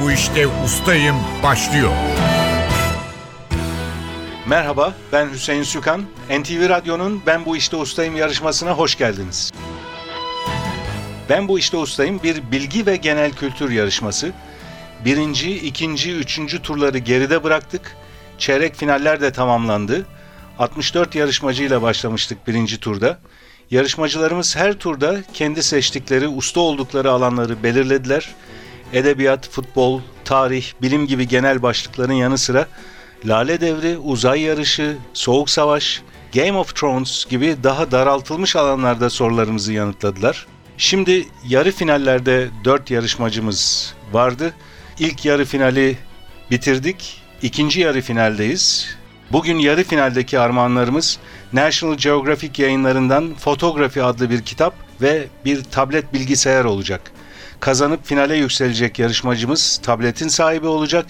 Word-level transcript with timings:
bu 0.00 0.12
işte 0.12 0.46
ustayım 0.64 1.16
başlıyor. 1.42 1.90
Merhaba, 4.46 4.94
ben 5.12 5.30
Hüseyin 5.30 5.62
Sükan. 5.62 6.04
NTV 6.30 6.68
Radyo'nun 6.68 7.22
Ben 7.26 7.44
Bu 7.44 7.56
İşte 7.56 7.76
Ustayım 7.76 8.16
yarışmasına 8.16 8.72
hoş 8.72 8.98
geldiniz. 8.98 9.52
Ben 11.28 11.48
Bu 11.48 11.58
İşte 11.58 11.76
Ustayım 11.76 12.22
bir 12.22 12.52
bilgi 12.52 12.86
ve 12.86 12.96
genel 12.96 13.32
kültür 13.32 13.70
yarışması. 13.70 14.32
Birinci, 15.04 15.54
ikinci, 15.54 16.12
üçüncü 16.12 16.62
turları 16.62 16.98
geride 16.98 17.44
bıraktık. 17.44 17.96
Çeyrek 18.38 18.74
finaller 18.74 19.20
de 19.20 19.32
tamamlandı. 19.32 20.06
64 20.58 21.14
yarışmacıyla 21.14 21.82
başlamıştık 21.82 22.46
birinci 22.48 22.80
turda. 22.80 23.18
Yarışmacılarımız 23.70 24.56
her 24.56 24.72
turda 24.72 25.22
kendi 25.32 25.62
seçtikleri, 25.62 26.28
usta 26.28 26.60
oldukları 26.60 27.10
alanları 27.10 27.62
belirlediler. 27.62 28.34
Edebiyat, 28.92 29.48
futbol, 29.48 30.00
tarih, 30.24 30.72
bilim 30.82 31.06
gibi 31.06 31.28
genel 31.28 31.62
başlıkların 31.62 32.12
yanı 32.12 32.38
sıra 32.38 32.66
Lale 33.24 33.60
Devri, 33.60 33.98
Uzay 33.98 34.40
Yarışı, 34.40 34.96
Soğuk 35.14 35.50
Savaş, 35.50 36.02
Game 36.34 36.52
of 36.52 36.76
Thrones 36.76 37.26
gibi 37.26 37.56
daha 37.62 37.90
daraltılmış 37.90 38.56
alanlarda 38.56 39.10
sorularımızı 39.10 39.72
yanıtladılar. 39.72 40.46
Şimdi 40.78 41.26
yarı 41.48 41.72
finallerde 41.72 42.48
4 42.64 42.90
yarışmacımız 42.90 43.94
vardı. 44.12 44.54
İlk 44.98 45.24
yarı 45.24 45.44
finali 45.44 45.96
bitirdik. 46.50 47.22
İkinci 47.42 47.80
yarı 47.80 48.00
finaldeyiz. 48.00 48.88
Bugün 49.32 49.58
yarı 49.58 49.84
finaldeki 49.84 50.38
armağanlarımız 50.38 51.18
National 51.52 51.96
Geographic 51.96 52.62
yayınlarından 52.62 53.34
Fotografi 53.34 54.02
adlı 54.02 54.30
bir 54.30 54.42
kitap 54.42 54.74
ve 55.00 55.26
bir 55.44 55.64
tablet 55.64 56.14
bilgisayar 56.14 56.64
olacak. 56.64 57.12
Kazanıp 57.60 58.06
finale 58.06 58.36
yükselecek 58.36 58.98
yarışmacımız 58.98 59.80
tabletin 59.82 60.28
sahibi 60.28 60.66
olacak. 60.66 61.06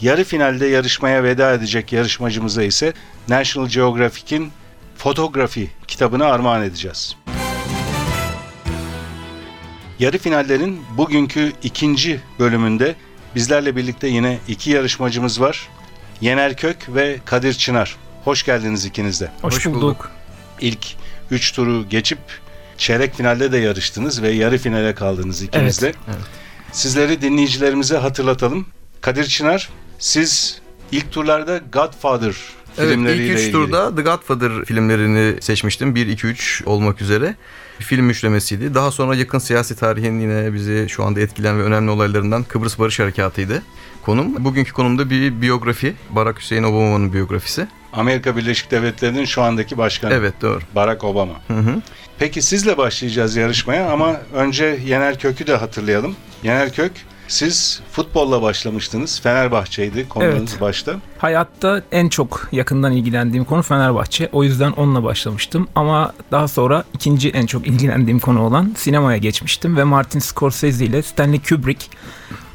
Yarı 0.00 0.24
finalde 0.24 0.66
yarışmaya 0.66 1.24
veda 1.24 1.52
edecek 1.52 1.92
yarışmacımıza 1.92 2.62
ise 2.62 2.92
National 3.28 3.68
Geographic'in 3.68 4.52
Fotografi 4.96 5.70
kitabını 5.88 6.24
armağan 6.24 6.62
edeceğiz. 6.62 7.16
Yarı 9.98 10.18
finallerin 10.18 10.80
bugünkü 10.96 11.52
ikinci 11.62 12.20
bölümünde 12.38 12.94
bizlerle 13.34 13.76
birlikte 13.76 14.08
yine 14.08 14.38
iki 14.48 14.70
yarışmacımız 14.70 15.40
var. 15.40 15.68
Yener 16.20 16.56
Kök 16.56 16.76
ve 16.88 17.18
Kadir 17.24 17.54
Çınar. 17.54 17.96
Hoş 18.24 18.42
geldiniz 18.42 18.84
ikiniz 18.84 19.20
de. 19.20 19.32
Hoş, 19.42 19.66
bulduk. 19.66 19.82
bulduk. 19.82 20.10
İlk 20.60 20.96
üç 21.30 21.52
turu 21.52 21.88
geçip 21.88 22.18
çeyrek 22.78 23.14
finalde 23.14 23.52
de 23.52 23.58
yarıştınız 23.58 24.22
ve 24.22 24.30
yarı 24.30 24.58
finale 24.58 24.94
kaldınız 24.94 25.42
ikiniz 25.42 25.82
Evet, 25.82 25.94
de. 25.94 25.98
Sizleri 26.72 27.22
dinleyicilerimize 27.22 27.96
hatırlatalım. 27.96 28.66
Kadir 29.00 29.24
Çınar, 29.24 29.68
siz 29.98 30.60
ilk 30.92 31.12
turlarda 31.12 31.60
Godfather 31.72 32.34
Evet 32.78 32.90
filmleriyle 32.90 33.24
ilk 33.26 33.32
üç 33.32 33.38
ilgili. 33.40 33.52
turda 33.52 33.96
The 33.96 34.02
Godfather 34.02 34.64
filmlerini 34.64 35.42
seçmiştim. 35.42 35.94
1, 35.94 36.06
2, 36.06 36.26
3 36.26 36.62
olmak 36.66 37.02
üzere. 37.02 37.34
Film 37.78 38.10
üçlemesiydi. 38.10 38.74
Daha 38.74 38.90
sonra 38.90 39.14
yakın 39.14 39.38
siyasi 39.38 39.76
tarihin 39.76 40.20
yine 40.20 40.54
bizi 40.54 40.86
şu 40.88 41.04
anda 41.04 41.20
etkileyen 41.20 41.58
ve 41.58 41.62
önemli 41.62 41.90
olaylarından 41.90 42.42
Kıbrıs 42.44 42.78
Barış 42.78 43.00
Harekatı'ydı 43.00 43.62
konum. 44.02 44.44
Bugünkü 44.44 44.72
konumda 44.72 45.10
bir 45.10 45.42
biyografi. 45.42 45.94
Barack 46.10 46.40
Hüseyin 46.40 46.62
Obama'nın 46.62 47.12
biyografisi. 47.12 47.66
Amerika 47.92 48.36
Birleşik 48.36 48.70
Devletleri'nin 48.70 49.24
şu 49.24 49.42
andaki 49.42 49.78
başkanı 49.78 50.14
Evet 50.14 50.34
doğru. 50.42 50.60
Barack 50.74 51.04
Obama. 51.04 51.34
Hı 51.48 51.54
hı. 51.58 51.82
Peki 52.18 52.42
sizle 52.42 52.76
başlayacağız 52.76 53.36
yarışmaya 53.36 53.90
ama 53.90 54.16
önce 54.34 54.78
Yener 54.86 55.18
Kök'ü 55.18 55.46
de 55.46 55.56
hatırlayalım. 55.56 56.16
Yener 56.44 56.72
Kök, 56.72 56.92
siz 57.28 57.80
futbolla 57.92 58.42
başlamıştınız. 58.42 59.20
Fenerbahçe'ydi 59.20 60.08
konunuz 60.08 60.50
Evet. 60.50 60.60
başta. 60.60 60.94
Hayatta 61.18 61.82
en 61.92 62.08
çok 62.08 62.48
yakından 62.52 62.92
ilgilendiğim 62.92 63.44
konu 63.44 63.62
Fenerbahçe. 63.62 64.28
O 64.32 64.44
yüzden 64.44 64.70
onunla 64.72 65.04
başlamıştım. 65.04 65.68
Ama 65.74 66.12
daha 66.30 66.48
sonra 66.48 66.84
ikinci 66.94 67.30
en 67.30 67.46
çok 67.46 67.66
ilgilendiğim 67.66 68.20
konu 68.20 68.42
olan 68.42 68.74
sinemaya 68.76 69.18
geçmiştim. 69.18 69.76
Ve 69.76 69.84
Martin 69.84 70.18
Scorsese 70.18 70.84
ile 70.84 71.02
Stanley 71.02 71.40
Kubrick. 71.48 71.86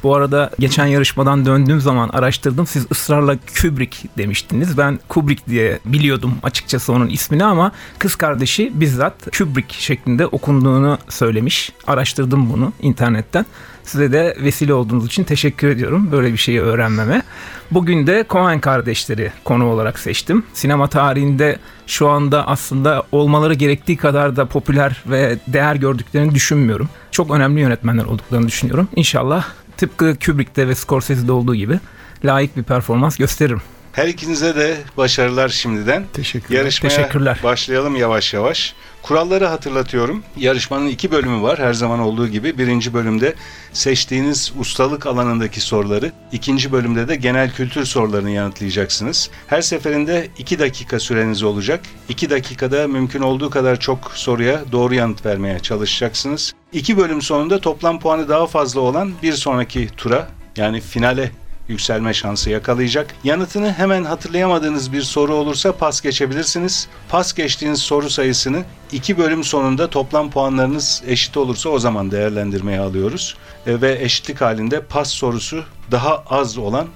Bu 0.02 0.14
arada 0.16 0.50
geçen 0.58 0.86
yarışmadan 0.86 1.46
döndüğüm 1.46 1.80
zaman 1.80 2.08
araştırdım. 2.08 2.66
Siz 2.66 2.86
ısrarla 2.92 3.36
Kubrick 3.62 4.08
demiştiniz. 4.18 4.78
Ben 4.78 4.98
Kubrick 5.08 5.46
diye 5.46 5.78
biliyordum 5.84 6.34
açıkçası 6.42 6.92
onun 6.92 7.08
ismini 7.08 7.44
ama 7.44 7.72
kız 7.98 8.16
kardeşi 8.16 8.72
bizzat 8.74 9.38
Kubrick 9.38 9.74
şeklinde 9.74 10.26
okunduğunu 10.26 10.98
söylemiş. 11.08 11.72
Araştırdım 11.86 12.52
bunu 12.52 12.72
internetten. 12.82 13.46
Size 13.88 14.12
de 14.12 14.36
vesile 14.40 14.74
olduğunuz 14.74 15.06
için 15.06 15.24
teşekkür 15.24 15.68
ediyorum 15.68 16.08
böyle 16.12 16.32
bir 16.32 16.38
şeyi 16.38 16.60
öğrenmeme. 16.60 17.22
Bugün 17.70 18.06
de 18.06 18.24
Coen 18.30 18.60
kardeşleri 18.60 19.32
konu 19.44 19.66
olarak 19.66 19.98
seçtim. 19.98 20.42
Sinema 20.52 20.88
tarihinde 20.88 21.58
şu 21.86 22.08
anda 22.08 22.46
aslında 22.46 23.02
olmaları 23.12 23.54
gerektiği 23.54 23.96
kadar 23.96 24.36
da 24.36 24.46
popüler 24.46 25.02
ve 25.06 25.38
değer 25.46 25.74
gördüklerini 25.74 26.34
düşünmüyorum. 26.34 26.88
Çok 27.10 27.30
önemli 27.30 27.60
yönetmenler 27.60 28.04
olduklarını 28.04 28.46
düşünüyorum. 28.46 28.88
İnşallah 28.96 29.46
tıpkı 29.78 30.16
Kubrick'te 30.26 30.68
ve 30.68 30.74
Scorsese'de 30.74 31.32
olduğu 31.32 31.54
gibi 31.54 31.80
layık 32.24 32.56
bir 32.56 32.62
performans 32.62 33.16
gösteririm. 33.16 33.62
Her 33.98 34.08
ikinize 34.08 34.56
de 34.56 34.76
başarılar 34.96 35.48
şimdiden. 35.48 36.04
Teşekkürler. 36.12 36.58
Yarışmaya 36.58 36.88
Teşekkürler. 36.88 37.40
başlayalım 37.42 37.96
yavaş 37.96 38.34
yavaş. 38.34 38.74
Kuralları 39.02 39.46
hatırlatıyorum. 39.46 40.22
Yarışmanın 40.36 40.86
iki 40.86 41.10
bölümü 41.10 41.42
var 41.42 41.58
her 41.58 41.72
zaman 41.72 42.00
olduğu 42.00 42.28
gibi. 42.28 42.58
Birinci 42.58 42.94
bölümde 42.94 43.34
seçtiğiniz 43.72 44.52
ustalık 44.58 45.06
alanındaki 45.06 45.60
soruları, 45.60 46.12
ikinci 46.32 46.72
bölümde 46.72 47.08
de 47.08 47.16
genel 47.16 47.50
kültür 47.50 47.84
sorularını 47.84 48.30
yanıtlayacaksınız. 48.30 49.30
Her 49.46 49.62
seferinde 49.62 50.28
iki 50.38 50.58
dakika 50.58 51.00
süreniz 51.00 51.42
olacak. 51.42 51.80
İki 52.08 52.30
dakikada 52.30 52.88
mümkün 52.88 53.20
olduğu 53.20 53.50
kadar 53.50 53.80
çok 53.80 54.12
soruya 54.14 54.60
doğru 54.72 54.94
yanıt 54.94 55.26
vermeye 55.26 55.58
çalışacaksınız. 55.58 56.54
İki 56.72 56.96
bölüm 56.96 57.22
sonunda 57.22 57.60
toplam 57.60 58.00
puanı 58.00 58.28
daha 58.28 58.46
fazla 58.46 58.80
olan 58.80 59.12
bir 59.22 59.32
sonraki 59.32 59.88
tura 59.96 60.28
yani 60.56 60.80
finale 60.80 61.30
yükselme 61.68 62.14
şansı 62.14 62.50
yakalayacak. 62.50 63.14
Yanıtını 63.24 63.72
hemen 63.72 64.04
hatırlayamadığınız 64.04 64.92
bir 64.92 65.02
soru 65.02 65.34
olursa 65.34 65.72
pas 65.72 66.00
geçebilirsiniz. 66.00 66.88
Pas 67.08 67.34
geçtiğiniz 67.34 67.80
soru 67.80 68.10
sayısını 68.10 68.64
iki 68.92 69.18
bölüm 69.18 69.44
sonunda 69.44 69.90
toplam 69.90 70.30
puanlarınız 70.30 71.02
eşit 71.06 71.36
olursa 71.36 71.68
o 71.68 71.78
zaman 71.78 72.10
değerlendirmeye 72.10 72.80
alıyoruz. 72.80 73.36
E, 73.66 73.80
ve 73.80 73.98
eşitlik 74.00 74.40
halinde 74.40 74.80
pas 74.80 75.10
sorusu 75.10 75.64
daha 75.90 76.24
az 76.30 76.58
olan 76.58 76.88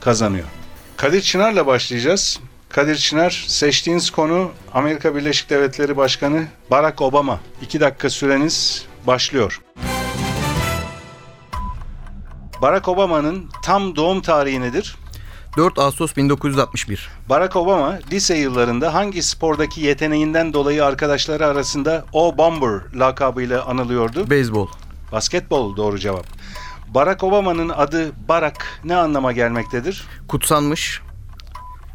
kazanıyor. 0.00 0.46
Kadir 0.96 1.20
Çınar'la 1.20 1.66
başlayacağız. 1.66 2.40
Kadir 2.68 2.96
Çınar 2.96 3.44
seçtiğiniz 3.48 4.10
konu 4.10 4.50
Amerika 4.74 5.16
Birleşik 5.16 5.50
Devletleri 5.50 5.96
Başkanı 5.96 6.44
Barack 6.70 7.00
Obama. 7.00 7.40
İki 7.62 7.80
dakika 7.80 8.10
süreniz 8.10 8.84
başlıyor. 9.06 9.60
Barack 12.62 12.88
Obama'nın 12.88 13.46
tam 13.62 13.96
doğum 13.96 14.20
tarihi 14.20 14.60
nedir? 14.60 14.96
4 15.56 15.78
Ağustos 15.78 16.16
1961. 16.16 17.08
Barack 17.28 17.56
Obama 17.56 17.98
lise 18.12 18.36
yıllarında 18.38 18.94
hangi 18.94 19.22
spordaki 19.22 19.80
yeteneğinden 19.80 20.52
dolayı 20.52 20.84
arkadaşları 20.84 21.46
arasında 21.46 22.04
O 22.12 22.38
Bomber 22.38 22.80
lakabıyla 22.94 23.64
anılıyordu? 23.64 24.30
Beyzbol. 24.30 24.68
Basketbol 25.12 25.76
doğru 25.76 25.98
cevap. 25.98 26.26
Barack 26.88 27.24
Obama'nın 27.24 27.68
adı 27.68 28.12
Barak 28.28 28.80
ne 28.84 28.96
anlama 28.96 29.32
gelmektedir? 29.32 30.04
Kutsanmış. 30.28 31.02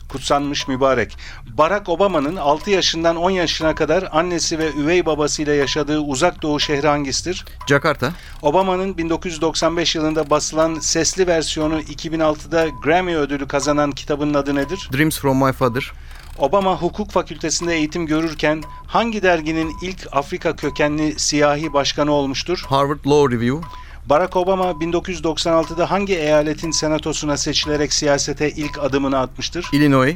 Kutsanmış 0.10 0.68
mübarek. 0.68 1.18
Barack 1.58 1.90
Obama'nın 1.90 2.36
6 2.36 2.72
yaşından 2.72 3.16
10 3.16 3.30
yaşına 3.30 3.76
kadar 3.76 4.10
annesi 4.12 4.60
ve 4.60 4.72
üvey 4.74 5.06
babasıyla 5.06 5.54
yaşadığı 5.54 6.00
uzak 6.00 6.42
doğu 6.42 6.60
şehri 6.60 6.88
hangisidir? 6.88 7.46
Jakarta. 7.68 8.14
Obama'nın 8.42 8.98
1995 8.98 9.96
yılında 9.96 10.30
basılan 10.30 10.80
sesli 10.80 11.28
versiyonu 11.28 11.80
2006'da 11.80 12.68
Grammy 12.84 13.16
ödülü 13.16 13.48
kazanan 13.48 13.92
kitabının 13.92 14.34
adı 14.34 14.56
nedir? 14.56 14.90
Dreams 14.94 15.20
from 15.20 15.46
my 15.46 15.52
father. 15.54 15.92
Obama 16.38 16.82
hukuk 16.82 17.12
fakültesinde 17.12 17.76
eğitim 17.76 18.06
görürken 18.06 18.64
hangi 18.88 19.24
derginin 19.24 19.76
ilk 19.82 20.08
Afrika 20.12 20.56
kökenli 20.56 21.20
siyahi 21.20 21.74
başkanı 21.74 22.12
olmuştur? 22.12 22.64
Harvard 22.68 23.06
Law 23.06 23.36
Review. 23.36 23.68
Barack 24.06 24.36
Obama 24.36 24.72
1996'da 24.72 25.92
hangi 25.92 26.16
eyaletin 26.16 26.72
senatosuna 26.72 27.38
seçilerek 27.38 27.94
siyasete 27.94 28.52
ilk 28.52 28.80
adımını 28.80 29.20
atmıştır? 29.20 29.66
Illinois. 29.72 30.16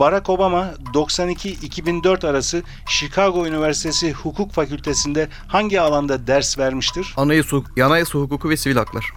Barack 0.00 0.30
Obama 0.30 0.70
92-2004 0.94 2.26
arası 2.26 2.62
Chicago 2.86 3.46
Üniversitesi 3.46 4.12
Hukuk 4.12 4.52
Fakültesinde 4.52 5.28
hangi 5.46 5.80
alanda 5.80 6.26
ders 6.26 6.58
vermiştir? 6.58 7.14
Anayasa, 7.16 7.56
anayasa 7.84 8.18
hukuku 8.18 8.50
ve 8.50 8.56
sivil 8.56 8.76
haklar. 8.76 9.12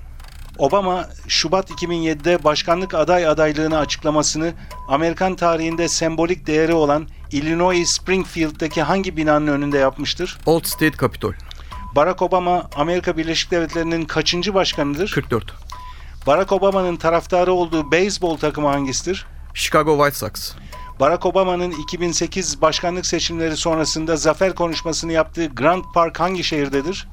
Obama 0.58 1.10
Şubat 1.28 1.72
2007'de 1.72 2.44
başkanlık 2.44 2.94
aday 2.94 3.28
adaylığını 3.28 3.78
açıklamasını 3.78 4.54
Amerikan 4.88 5.36
tarihinde 5.36 5.88
sembolik 5.88 6.48
değeri 6.48 6.74
olan 6.74 7.08
Illinois 7.32 7.90
Springfield'daki 7.90 8.82
hangi 8.82 9.18
binanın 9.18 9.48
önünde 9.48 9.78
yapmıştır? 9.78 10.38
Old 10.46 10.66
State 10.66 10.98
Capitol. 10.98 11.34
Barack 11.96 12.22
Obama 12.22 12.70
Amerika 12.76 13.18
Birleşik 13.18 13.52
Devletleri'nin 13.52 14.06
kaçıncı 14.06 14.54
başkanıdır? 14.54 15.12
44. 15.12 15.54
Barack 16.28 16.52
Obama'nın 16.52 16.96
taraftarı 16.96 17.54
olduğu 17.54 17.92
beyzbol 17.92 18.38
takımı 18.38 18.68
hangisidir? 18.68 19.26
Chicago 19.54 19.98
White 19.98 20.18
Sox. 20.18 20.54
Barack 21.00 21.26
Obama'nın 21.26 21.72
2008 21.72 22.62
başkanlık 22.62 23.06
seçimleri 23.06 23.58
sonrasında 23.58 24.16
zafer 24.16 24.56
konuşmasını 24.56 25.12
yaptığı 25.12 25.46
Grand 25.46 25.84
Park 25.94 26.20
hangi 26.20 26.44
şehirdedir? 26.44 27.08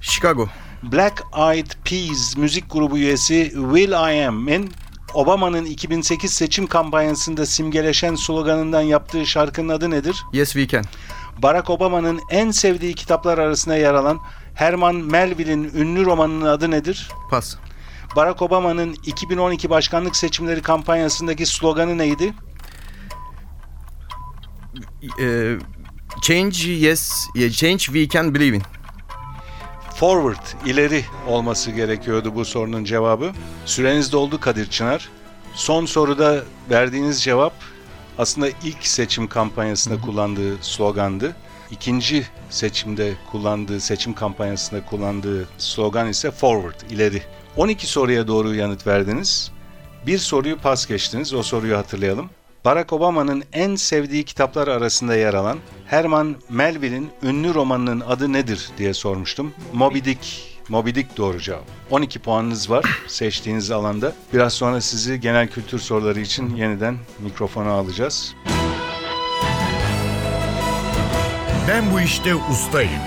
Chicago. 0.00 0.48
Black 0.82 1.24
Eyed 1.38 1.70
Peas 1.84 2.36
müzik 2.36 2.70
grubu 2.72 2.98
üyesi 2.98 3.50
Will 3.54 3.92
I 3.92 4.26
Am'in 4.26 4.72
Obama'nın 5.14 5.64
2008 5.64 6.32
seçim 6.32 6.66
kampanyasında 6.66 7.46
simgeleşen 7.46 8.14
sloganından 8.14 8.80
yaptığı 8.80 9.26
şarkının 9.26 9.68
adı 9.68 9.90
nedir? 9.90 10.24
Yes 10.32 10.52
We 10.52 10.68
Can. 10.68 10.84
Barack 11.42 11.70
Obama'nın 11.70 12.20
en 12.30 12.50
sevdiği 12.50 12.94
kitaplar 12.94 13.38
arasında 13.38 13.76
yer 13.76 13.94
alan 13.94 14.20
Herman 14.54 14.94
Melville'in 14.94 15.64
ünlü 15.74 16.04
romanının 16.04 16.46
adı 16.46 16.70
nedir? 16.70 17.10
Pas. 17.30 17.56
Barack 18.16 18.42
Obama'nın 18.42 18.96
2012 19.06 19.70
başkanlık 19.70 20.16
seçimleri 20.16 20.62
kampanyasındaki 20.62 21.46
sloganı 21.46 21.98
neydi? 21.98 22.34
Ee, 25.20 25.58
change 26.22 26.68
yes, 26.68 27.26
change 27.52 27.78
we 27.78 28.08
can 28.08 28.34
believe 28.34 28.56
in. 28.56 28.62
Forward, 29.94 30.66
ileri 30.66 31.04
olması 31.28 31.70
gerekiyordu 31.70 32.34
bu 32.34 32.44
sorunun 32.44 32.84
cevabı. 32.84 33.32
Süreniz 33.64 34.12
doldu 34.12 34.40
Kadir 34.40 34.70
Çınar. 34.70 35.08
Son 35.54 35.86
soruda 35.86 36.42
verdiğiniz 36.70 37.22
cevap 37.22 37.52
aslında 38.18 38.48
ilk 38.48 38.86
seçim 38.86 39.26
kampanyasında 39.26 40.00
kullandığı 40.00 40.62
slogandı. 40.62 41.36
İkinci 41.70 42.26
seçimde 42.50 43.14
kullandığı, 43.32 43.80
seçim 43.80 44.14
kampanyasında 44.14 44.86
kullandığı 44.86 45.48
slogan 45.58 46.08
ise 46.08 46.30
forward, 46.30 46.90
ileri. 46.90 47.22
12 47.56 47.86
soruya 47.86 48.28
doğru 48.28 48.54
yanıt 48.54 48.86
verdiniz. 48.86 49.52
Bir 50.06 50.18
soruyu 50.18 50.58
pas 50.58 50.86
geçtiniz, 50.86 51.34
o 51.34 51.42
soruyu 51.42 51.76
hatırlayalım. 51.76 52.30
Barack 52.64 52.92
Obama'nın 52.92 53.44
en 53.52 53.74
sevdiği 53.74 54.24
kitaplar 54.24 54.68
arasında 54.68 55.16
yer 55.16 55.34
alan 55.34 55.58
Herman 55.86 56.36
Melville'in 56.48 57.10
ünlü 57.22 57.54
romanının 57.54 58.00
adı 58.00 58.32
nedir 58.32 58.70
diye 58.78 58.94
sormuştum. 58.94 59.54
Moby 59.72 59.98
Dick. 59.98 60.55
Moby 60.68 60.90
Dick 60.94 61.16
doğru 61.16 61.40
cevap. 61.40 61.64
12 61.90 62.18
puanınız 62.18 62.70
var 62.70 62.84
seçtiğiniz 63.06 63.70
alanda. 63.70 64.12
Biraz 64.32 64.52
sonra 64.52 64.80
sizi 64.80 65.20
genel 65.20 65.48
kültür 65.48 65.78
soruları 65.78 66.20
için 66.20 66.56
yeniden 66.56 66.96
mikrofona 67.20 67.70
alacağız. 67.70 68.34
Ben 71.68 71.92
bu 71.92 72.00
işte 72.00 72.34
ustayım. 72.34 73.00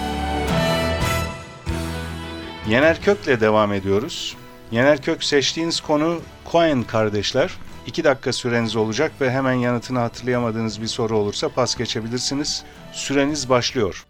Yener 2.69 3.01
Kök'le 3.01 3.41
devam 3.41 3.73
ediyoruz. 3.73 4.35
Yener 4.71 5.01
Kök 5.01 5.23
seçtiğiniz 5.23 5.81
konu 5.81 6.21
Coen 6.51 6.83
kardeşler. 6.83 7.51
2 7.87 8.03
dakika 8.03 8.33
süreniz 8.33 8.75
olacak 8.75 9.11
ve 9.21 9.31
hemen 9.31 9.53
yanıtını 9.53 9.99
hatırlayamadığınız 9.99 10.81
bir 10.81 10.87
soru 10.87 11.17
olursa 11.17 11.49
pas 11.49 11.75
geçebilirsiniz. 11.75 12.63
Süreniz 12.93 13.49
başlıyor. 13.49 14.05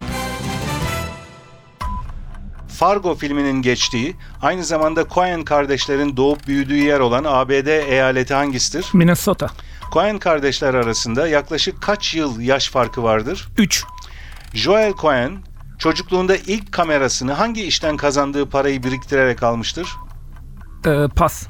Fargo 2.80 3.14
filminin 3.14 3.62
geçtiği, 3.62 4.16
aynı 4.42 4.64
zamanda 4.64 5.08
Coen 5.08 5.44
kardeşlerin 5.44 6.16
doğup 6.16 6.46
büyüdüğü 6.46 6.76
yer 6.76 7.00
olan 7.00 7.24
ABD 7.26 7.66
eyaleti 7.66 8.34
hangisidir? 8.34 8.86
Minnesota. 8.92 9.50
Coen 9.92 10.18
kardeşler 10.18 10.74
arasında 10.74 11.28
yaklaşık 11.28 11.82
kaç 11.82 12.14
yıl 12.14 12.40
yaş 12.40 12.70
farkı 12.70 13.02
vardır? 13.02 13.48
3. 13.58 13.84
Joel 14.54 14.92
Coen, 14.94 15.38
çocukluğunda 15.78 16.36
ilk 16.36 16.72
kamerasını 16.72 17.32
hangi 17.32 17.62
işten 17.62 17.96
kazandığı 17.96 18.48
parayı 18.48 18.82
biriktirerek 18.82 19.42
almıştır? 19.42 19.88
Ee, 20.86 21.08
pas. 21.16 21.46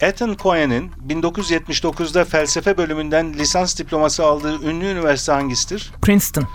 Ethan 0.00 0.36
Cohen'in 0.42 0.90
1979'da 1.08 2.24
felsefe 2.24 2.76
bölümünden 2.76 3.34
lisans 3.34 3.78
diploması 3.78 4.24
aldığı 4.24 4.62
ünlü 4.62 4.84
üniversite 4.84 5.32
hangisidir? 5.32 5.92
Princeton. 6.02 6.48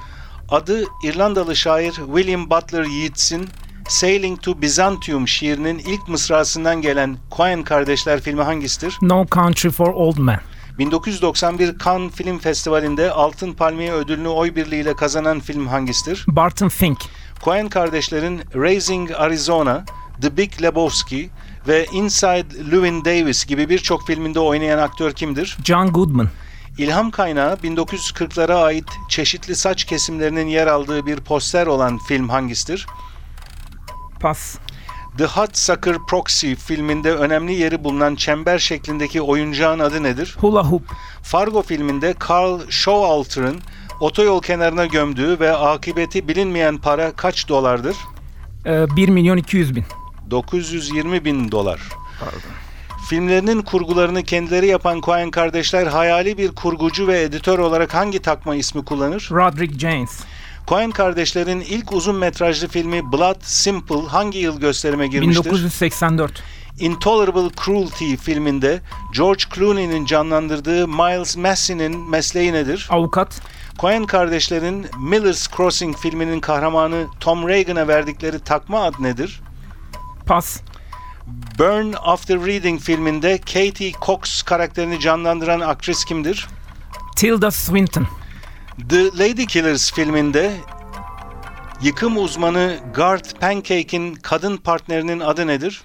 Adı 0.50 0.84
İrlandalı 1.04 1.56
şair 1.56 1.94
William 1.94 2.50
Butler 2.50 2.84
Yeats'in 2.84 3.50
Sailing 3.92 4.42
to 4.42 4.62
Byzantium 4.62 5.28
şiirinin 5.28 5.80
ilk 5.80 6.08
mısrasından 6.08 6.82
gelen 6.82 7.18
Coen 7.38 7.64
kardeşler 7.64 8.22
filmi 8.22 8.42
hangisidir? 8.42 8.98
No 9.02 9.26
Country 9.32 9.70
for 9.70 9.88
Old 9.88 10.18
Men. 10.18 10.40
1991 10.78 11.78
Cannes 11.86 12.12
Film 12.14 12.40
Festivali'nde 12.40 13.12
Altın 13.12 13.54
Palmiye 13.54 13.94
ödülünü 13.94 14.28
oy 14.28 14.56
birliğiyle 14.56 14.96
kazanan 14.96 15.40
film 15.40 15.68
hangisidir? 15.68 16.26
Barton 16.28 16.70
Fink. 16.70 16.98
Coen 17.44 17.70
kardeşlerin 17.70 18.42
Raising 18.56 19.12
Arizona, 19.12 19.86
The 20.22 20.38
Big 20.38 20.62
Lebowski 20.62 21.30
ve 21.68 21.86
Inside 21.94 22.72
Llewyn 22.72 23.06
Davis 23.06 23.46
gibi 23.46 23.70
birçok 23.70 24.08
filminde 24.08 24.40
oynayan 24.40 24.78
aktör 24.78 25.12
kimdir? 25.12 25.58
John 25.64 25.88
Goodman. 25.88 26.30
İlham 26.78 27.12
kaynağı 27.12 27.54
1940'lara 27.54 28.54
ait 28.54 28.88
çeşitli 29.10 29.56
saç 29.56 29.84
kesimlerinin 29.84 30.48
yer 30.48 30.68
aldığı 30.68 31.06
bir 31.06 31.18
poster 31.18 31.68
olan 31.68 31.98
film 31.98 32.30
hangisidir? 32.30 32.88
Pas. 34.22 34.58
The 35.18 35.26
Hot 35.26 35.58
Sucker 35.58 35.96
Proxy 36.08 36.54
filminde 36.54 37.12
önemli 37.12 37.54
yeri 37.54 37.84
bulunan 37.84 38.16
çember 38.16 38.60
şeklindeki 38.60 39.22
oyuncağın 39.22 39.80
adı 39.80 40.04
nedir? 40.04 40.38
Hula 40.40 40.64
Hoop. 40.72 40.84
Fargo 41.24 41.62
filminde 41.62 42.16
Carl 42.30 42.60
Showalter'ın 42.70 43.60
otoyol 44.00 44.42
kenarına 44.42 44.86
gömdüğü 44.86 45.40
ve 45.40 45.52
akıbeti 45.52 46.28
bilinmeyen 46.28 46.78
para 46.78 47.12
kaç 47.12 47.50
dolardır? 47.50 47.96
Ee, 48.66 48.96
1 48.96 49.10
milyon 49.10 49.38
200 49.38 49.76
bin. 49.76 49.86
920 50.32 51.26
bin 51.26 51.52
dolar. 51.52 51.82
Filmlerinin 53.10 53.62
kurgularını 53.62 54.24
kendileri 54.24 54.68
yapan 54.68 55.02
Coen 55.02 55.32
kardeşler 55.32 55.88
hayali 55.88 56.38
bir 56.38 56.52
kurgucu 56.52 57.08
ve 57.08 57.22
editör 57.22 57.60
olarak 57.60 57.94
hangi 57.94 58.20
takma 58.20 58.56
ismi 58.56 58.86
kullanır? 58.86 59.30
Roderick 59.32 59.80
James. 59.80 60.20
Coen 60.68 60.92
kardeşlerin 60.92 61.60
ilk 61.60 61.92
uzun 61.92 62.16
metrajlı 62.16 62.68
filmi 62.68 63.12
Blood 63.12 63.42
Simple 63.42 64.08
hangi 64.08 64.40
yıl 64.40 64.60
gösterime 64.60 65.08
girmiştir? 65.08 65.44
1984. 65.46 66.44
Intolerable 66.80 67.50
Cruelty 67.66 68.16
filminde 68.16 68.82
George 69.16 69.44
Clooney'nin 69.56 70.06
canlandırdığı 70.06 70.88
Miles 70.88 71.38
Massey'nin 71.38 72.10
mesleği 72.10 72.54
nedir? 72.54 72.88
Avukat. 72.90 73.42
Coen 73.80 74.06
kardeşlerin 74.06 74.88
Miller's 75.00 75.48
Crossing 75.58 75.98
filminin 75.98 76.40
kahramanı 76.40 77.08
Tom 77.20 77.48
Reagan'a 77.48 77.88
verdikleri 77.88 78.40
takma 78.40 78.84
ad 78.84 78.94
nedir? 79.00 79.42
Pas. 80.26 80.62
Burn 81.60 81.94
After 82.04 82.46
Reading 82.46 82.82
filminde 82.82 83.38
Katie 83.38 83.92
Cox 84.06 84.42
karakterini 84.42 85.00
canlandıran 85.00 85.60
aktris 85.60 86.06
kimdir? 86.06 86.48
Tilda 87.16 87.52
Swinton. 87.52 88.08
The 88.90 89.04
Lady 89.20 89.46
Killers 89.46 89.94
filminde 89.94 90.52
yıkım 91.82 92.18
uzmanı 92.18 92.80
Garth 92.94 93.40
Pancake'in 93.40 94.16
kadın 94.16 94.58
partnerinin 94.58 95.20
adı 95.20 95.48
nedir? 95.48 95.82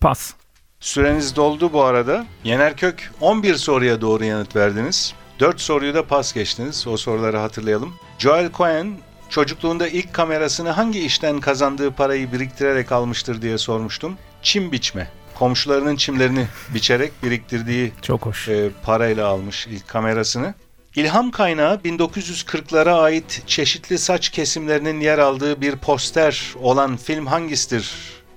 Pas. 0.00 0.32
Süreniz 0.80 1.36
doldu 1.36 1.72
bu 1.72 1.82
arada. 1.82 2.26
Yener 2.44 2.76
Kök 2.76 3.12
11 3.20 3.54
soruya 3.54 4.00
doğru 4.00 4.24
yanıt 4.24 4.56
verdiniz. 4.56 5.14
4 5.40 5.60
soruyu 5.60 5.94
da 5.94 6.06
pas 6.06 6.32
geçtiniz. 6.34 6.86
O 6.86 6.96
soruları 6.96 7.36
hatırlayalım. 7.36 7.94
Joel 8.18 8.52
Cohen 8.52 8.92
çocukluğunda 9.28 9.88
ilk 9.88 10.12
kamerasını 10.14 10.70
hangi 10.70 11.00
işten 11.04 11.40
kazandığı 11.40 11.90
parayı 11.90 12.32
biriktirerek 12.32 12.92
almıştır 12.92 13.42
diye 13.42 13.58
sormuştum. 13.58 14.16
Çim 14.42 14.72
biçme. 14.72 15.10
Komşularının 15.34 15.96
çimlerini 15.96 16.46
biçerek 16.74 17.22
biriktirdiği 17.22 17.92
Çok 18.02 18.26
hoş. 18.26 18.48
e, 18.48 18.70
parayla 18.82 19.26
almış 19.26 19.66
ilk 19.66 19.88
kamerasını. 19.88 20.54
İlham 20.96 21.30
kaynağı 21.30 21.74
1940'lara 21.74 22.92
ait 22.92 23.42
çeşitli 23.46 23.98
saç 23.98 24.28
kesimlerinin 24.28 25.00
yer 25.00 25.18
aldığı 25.18 25.60
bir 25.60 25.76
poster 25.76 26.54
olan 26.62 26.96
film 26.96 27.26
hangisidir 27.26 27.94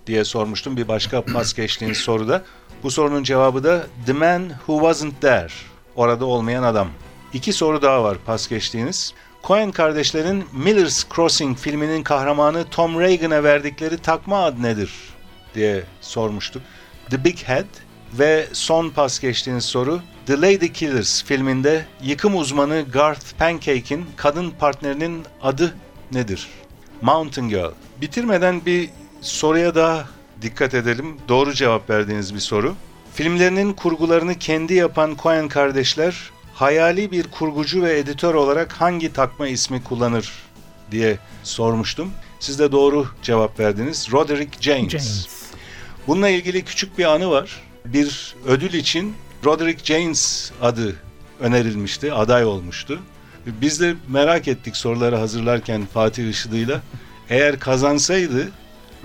diye 0.08 0.26
sormuştum 0.26 0.78
bir 0.78 0.88
başka 0.88 1.26
pas 1.34 1.54
geçtiğiniz 1.54 1.98
soruda. 1.98 2.44
Bu 2.84 2.92
sorunun 2.92 3.24
cevabı 3.24 3.64
da 3.64 3.88
The 4.06 4.14
Man 4.14 4.50
Who 4.50 4.74
Wasn't 4.80 5.22
There. 5.22 5.54
Orada 5.96 6.26
olmayan 6.26 6.64
adam. 6.64 6.90
İki 7.34 7.54
soru 7.54 7.82
daha 7.82 8.04
var 8.04 8.18
pas 8.26 8.48
geçtiğiniz. 8.48 9.14
Coen 9.44 9.72
kardeşlerin 9.72 10.46
Miller's 10.54 11.06
Crossing 11.16 11.58
filminin 11.58 12.04
kahramanı 12.04 12.66
Tom 12.72 13.00
Reagan'a 13.00 13.44
verdikleri 13.44 13.98
takma 13.98 14.44
ad 14.44 14.64
nedir 14.64 14.92
diye 15.56 15.84
sormuştuk. 16.02 16.62
The 17.10 17.24
Big 17.24 17.38
Head 17.38 17.66
ve 18.14 18.48
son 18.54 18.90
pas 18.90 19.20
geçtiğiniz 19.20 19.66
soru 19.66 20.02
The 20.26 20.42
Lady 20.42 20.68
Killers 20.68 21.24
filminde 21.24 21.86
yıkım 22.04 22.38
uzmanı 22.38 22.86
Garth 22.94 23.26
Pancake'in 23.40 24.06
kadın 24.16 24.50
partnerinin 24.52 25.26
adı 25.42 25.76
nedir? 26.12 26.48
Mountain 27.02 27.50
Girl. 27.50 27.72
Bitirmeden 28.02 28.66
bir 28.66 28.90
soruya 29.22 29.76
daha 29.76 30.08
dikkat 30.42 30.74
edelim. 30.74 31.18
Doğru 31.28 31.54
cevap 31.54 31.90
verdiğiniz 31.90 32.36
bir 32.36 32.40
soru. 32.40 32.76
Filmlerinin 33.14 33.74
kurgularını 33.74 34.36
kendi 34.36 34.74
yapan 34.74 35.18
Coen 35.24 35.48
kardeşler 35.48 36.32
hayali 36.54 37.12
bir 37.12 37.24
kurgucu 37.24 37.84
ve 37.84 38.00
editör 38.00 38.34
olarak 38.34 38.74
hangi 38.74 39.14
takma 39.14 39.48
ismi 39.48 39.84
kullanır 39.84 40.32
diye 40.92 41.18
sormuştum. 41.44 42.12
Siz 42.40 42.60
de 42.60 42.72
doğru 42.72 43.08
cevap 43.22 43.60
verdiniz. 43.60 44.12
Roderick 44.12 44.62
James. 44.62 44.90
James. 44.90 45.28
Bununla 46.08 46.30
ilgili 46.30 46.66
küçük 46.66 46.98
bir 46.98 47.06
anı 47.06 47.32
var. 47.32 47.69
Bir 47.94 48.36
ödül 48.48 48.74
için 48.74 49.16
Roderick 49.46 49.86
James 49.86 50.52
adı 50.62 50.96
önerilmişti, 51.40 52.14
aday 52.14 52.46
olmuştu. 52.46 53.00
Biz 53.46 53.82
de 53.82 53.96
merak 54.08 54.48
ettik 54.48 54.78
soruları 54.78 55.16
hazırlarken 55.16 55.86
Fatih 55.94 56.30
Işıdı'yla. 56.30 56.82
Eğer 57.30 57.60
kazansaydı 57.60 58.48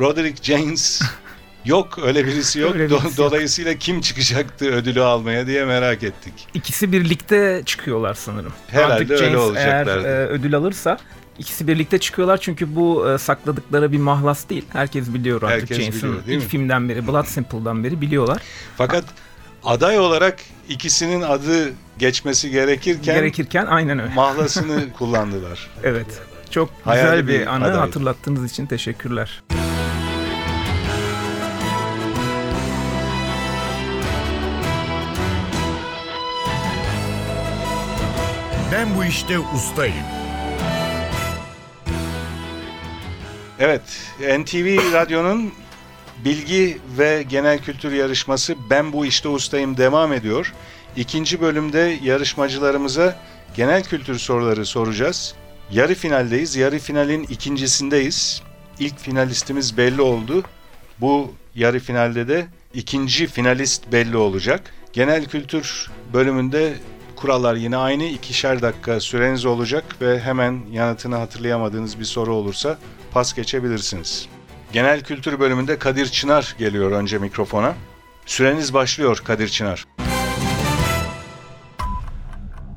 Roderick 0.01 0.43
James 0.43 1.03
yok 1.65 1.99
öyle 2.03 2.27
birisi 2.27 2.59
yok. 2.61 2.75
Öyle 2.75 2.85
Do- 2.85 2.91
birisi 2.91 3.05
yok. 3.05 3.31
Dolayısıyla 3.31 3.75
kim 3.75 4.01
çıkacaktı 4.01 4.65
ödülü 4.67 5.03
almaya 5.03 5.47
diye 5.47 5.65
merak 5.65 6.03
ettik. 6.03 6.33
İkisi 6.55 6.93
birlikte 6.93 7.63
çıkıyorlar 7.67 8.15
sanırım. 8.15 8.53
Herhalde 8.67 8.95
Roderick 8.95 9.15
öyle 9.15 9.25
James 9.27 9.41
olacaklardı. 9.41 10.07
Eğer 10.07 10.19
e, 10.21 10.27
ödül 10.27 10.55
alırsa 10.55 10.99
ikisi 11.39 11.69
birlikte 11.69 11.99
çıkıyorlar 11.99 12.37
çünkü 12.37 12.77
bu 12.77 13.11
e, 13.11 13.19
sakladıkları 13.19 13.93
bir 13.93 13.99
mahlas 13.99 14.49
değil. 14.49 14.65
Herkes 14.73 15.15
biliyor 15.15 15.41
Roderick 15.43 15.61
Herkes 15.61 15.79
James'in 15.79 16.09
biliyor, 16.09 16.27
değil 16.27 16.39
ilk 16.39 16.45
mi? 16.45 16.51
filmden 16.51 16.89
beri, 16.89 17.07
Blood 17.07 17.25
Simple'dan 17.27 17.85
beri 17.85 18.01
biliyorlar. 18.01 18.43
Fakat 18.77 19.05
aday 19.65 19.99
olarak 19.99 20.39
ikisinin 20.69 21.23
adı 21.23 21.73
geçmesi 21.99 22.51
gerekirken 22.51 23.15
Gerekirken 23.15 23.67
aynen 23.67 23.99
öyle. 23.99 24.15
mahlasını 24.15 24.93
kullandılar. 24.99 25.71
Evet. 25.83 26.07
Çok 26.51 26.71
Hayali 26.85 27.21
güzel 27.23 27.29
bir, 27.29 27.41
bir 27.41 27.47
anı 27.47 27.65
adaydı. 27.65 27.79
hatırlattığınız 27.79 28.51
için 28.51 28.67
teşekkürler. 28.67 29.43
Ben 38.73 38.95
bu 38.97 39.05
işte 39.05 39.39
ustayım. 39.39 39.95
Evet, 43.59 43.83
NTV 44.21 44.93
Radyo'nun 44.93 45.53
bilgi 46.25 46.79
ve 46.99 47.25
genel 47.29 47.59
kültür 47.59 47.93
yarışması 47.93 48.55
Ben 48.71 48.93
Bu 48.93 49.07
İşte 49.07 49.29
Ustayım 49.29 49.77
devam 49.77 50.13
ediyor. 50.13 50.53
İkinci 50.97 51.41
bölümde 51.41 51.99
yarışmacılarımıza 52.03 53.17
genel 53.57 53.85
kültür 53.85 54.19
soruları 54.19 54.67
soracağız. 54.67 55.35
Yarı 55.71 55.95
finaldeyiz. 55.95 56.57
Yarı 56.57 56.79
finalin 56.79 57.23
ikincisindeyiz. 57.23 58.43
İlk 58.79 58.99
finalistimiz 58.99 59.77
belli 59.77 60.03
oldu. 60.03 60.43
Bu 61.01 61.33
yarı 61.55 61.81
finalde 61.81 62.29
de 62.29 62.47
ikinci 62.75 63.27
finalist 63.27 63.93
belli 63.93 64.17
olacak. 64.17 64.75
Genel 64.93 65.25
kültür 65.25 65.91
bölümünde 66.13 66.75
kurallar 67.17 67.55
yine 67.55 67.77
aynı. 67.77 68.05
İkişer 68.05 68.63
dakika 68.63 69.01
süreniz 69.01 69.45
olacak 69.45 69.85
ve 70.01 70.21
hemen 70.21 70.61
yanıtını 70.73 71.17
hatırlayamadığınız 71.17 71.99
bir 72.01 72.05
soru 72.05 72.35
olursa 72.35 72.79
pas 73.15 73.35
geçebilirsiniz. 73.35 74.29
Genel 74.73 75.03
kültür 75.03 75.41
bölümünde 75.41 75.79
Kadir 75.79 76.07
Çınar 76.07 76.55
geliyor 76.59 76.91
önce 76.91 77.19
mikrofona. 77.19 77.75
Süreniz 78.27 78.75
başlıyor 78.75 79.23
Kadir 79.25 79.49
Çınar. 79.49 79.85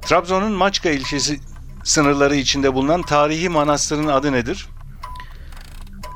Trabzon'un 0.06 0.52
Maçka 0.52 0.90
ilçesi 0.90 1.40
sınırları 1.84 2.36
içinde 2.36 2.74
bulunan 2.74 3.02
tarihi 3.02 3.50
manastırın 3.50 4.08
adı 4.08 4.32
nedir? 4.32 4.68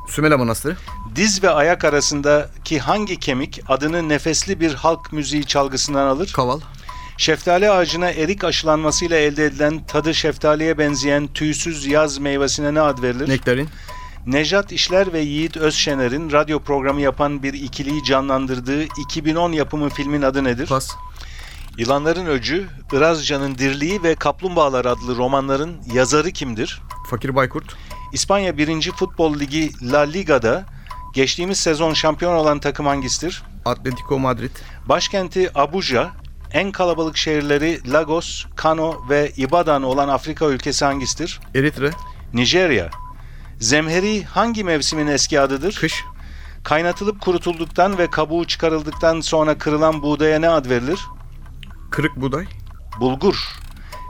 Sümela 0.07 0.37
Manastırı. 0.37 0.77
Diz 1.15 1.43
ve 1.43 1.49
ayak 1.49 1.85
arasındaki 1.85 2.79
hangi 2.79 3.19
kemik 3.19 3.61
adını 3.67 4.09
nefesli 4.09 4.59
bir 4.59 4.73
halk 4.73 5.13
müziği 5.13 5.45
çalgısından 5.45 6.07
alır? 6.07 6.33
Kaval. 6.33 6.59
Şeftali 7.17 7.69
ağacına 7.69 8.11
erik 8.11 8.43
aşılanmasıyla 8.43 9.17
elde 9.17 9.45
edilen 9.45 9.85
tadı 9.85 10.13
şeftaliye 10.13 10.77
benzeyen 10.77 11.27
tüysüz 11.27 11.85
yaz 11.85 12.17
meyvesine 12.17 12.73
ne 12.73 12.81
ad 12.81 13.01
verilir? 13.01 13.29
Nektarin. 13.29 13.69
Nejat 14.25 14.71
İşler 14.71 15.13
ve 15.13 15.19
Yiğit 15.19 15.57
Özşener'in 15.57 16.31
radyo 16.31 16.59
programı 16.59 17.01
yapan 17.01 17.43
bir 17.43 17.53
ikiliyi 17.53 18.03
canlandırdığı 18.03 18.83
2010 18.83 19.51
yapımı 19.51 19.89
filmin 19.89 20.21
adı 20.21 20.43
nedir? 20.43 20.67
Pas. 20.67 20.89
Yılanların 21.77 22.25
Öcü, 22.25 22.67
Irazcan'ın 22.93 23.57
Dirliği 23.57 24.03
ve 24.03 24.15
Kaplumbağalar 24.15 24.85
adlı 24.85 25.15
romanların 25.17 25.77
yazarı 25.93 26.31
kimdir? 26.31 26.81
Fakir 27.09 27.35
Baykurt. 27.35 27.75
İspanya 28.13 28.57
1. 28.57 28.91
Futbol 28.91 29.39
Ligi 29.39 29.71
La 29.91 29.99
Liga'da 29.99 30.65
geçtiğimiz 31.13 31.57
sezon 31.57 31.93
şampiyon 31.93 32.33
olan 32.33 32.59
takım 32.59 32.85
hangisidir? 32.85 33.43
Atletico 33.65 34.19
Madrid. 34.19 34.51
Başkenti 34.85 35.59
Abuja, 35.59 36.11
en 36.53 36.71
kalabalık 36.71 37.17
şehirleri 37.17 37.91
Lagos, 37.93 38.45
Kano 38.55 39.09
ve 39.09 39.31
Ibadan 39.37 39.83
olan 39.83 40.09
Afrika 40.09 40.45
ülkesi 40.45 40.85
hangisidir? 40.85 41.39
Eritre. 41.55 41.91
Nijerya. 42.33 43.00
Zemheri 43.61 44.23
hangi 44.23 44.63
mevsimin 44.63 45.07
eski 45.07 45.39
adıdır? 45.39 45.75
Kış. 45.75 46.03
Kaynatılıp 46.63 47.21
kurutulduktan 47.21 47.97
ve 47.97 48.09
kabuğu 48.09 48.47
çıkarıldıktan 48.47 49.21
sonra 49.21 49.57
kırılan 49.57 50.01
buğdaya 50.01 50.39
ne 50.39 50.49
ad 50.49 50.69
verilir? 50.69 50.99
Kırık 51.91 52.15
buğday. 52.15 52.45
Bulgur. 52.99 53.35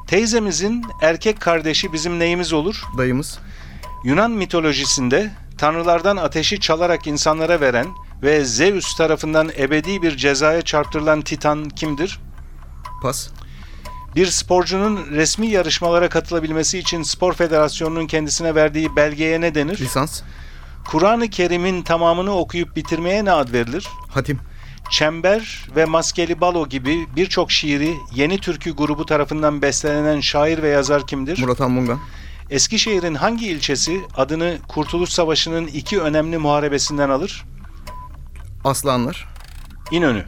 Teyzemizin 0.08 0.86
erkek 1.02 1.42
kardeşi 1.42 1.94
bizim 1.94 2.20
neyimiz 2.20 2.54
olur? 2.54 2.84
Dayımız. 2.98 3.40
Yunan 4.04 4.32
mitolojisinde 4.32 5.32
tanrılardan 5.58 6.18
ateşi 6.18 6.60
çalarak 6.60 7.08
insanlara 7.08 7.62
veren 7.62 7.88
ve 8.24 8.46
Zeus 8.46 8.96
tarafından 8.96 9.52
ebedi 9.58 10.02
bir 10.02 10.18
cezaya 10.18 10.62
çarptırılan 10.62 11.22
Titan 11.22 11.70
kimdir? 11.70 12.20
Pas. 13.02 13.30
Bir 14.16 14.28
sporcunun 14.28 15.06
resmi 15.12 15.48
yarışmalara 15.48 16.10
katılabilmesi 16.10 16.80
için 16.80 17.04
spor 17.04 17.34
federasyonunun 17.34 18.08
kendisine 18.08 18.56
verdiği 18.56 18.96
belgeye 18.96 19.42
ne 19.42 19.56
denir? 19.56 19.80
Lisans. 19.80 20.22
Kur'an-ı 20.88 21.30
Kerim'in 21.30 21.82
tamamını 21.82 22.32
okuyup 22.38 22.76
bitirmeye 22.76 23.26
ne 23.26 23.32
ad 23.32 23.54
verilir? 23.54 23.88
Hatim. 24.10 24.40
Çember 24.90 25.68
ve 25.76 25.86
Maskeli 25.86 26.42
Balo 26.42 26.70
gibi 26.70 27.08
birçok 27.16 27.52
şiiri 27.52 27.96
Yeni 28.16 28.38
Türkü 28.38 28.72
grubu 28.72 29.06
tarafından 29.06 29.62
bestelenen 29.62 30.20
şair 30.20 30.62
ve 30.64 30.70
yazar 30.70 31.08
kimdir? 31.08 31.40
Murat 31.40 31.62
Anmungan. 31.62 32.00
Eskişehir'in 32.50 33.16
hangi 33.16 33.48
ilçesi 33.48 34.02
adını 34.16 34.58
Kurtuluş 34.68 35.10
Savaşı'nın 35.10 35.68
iki 35.68 36.02
önemli 36.02 36.38
muharebesinden 36.38 37.10
alır? 37.10 37.46
Aslanlar. 38.64 39.28
İnönü. 39.92 40.26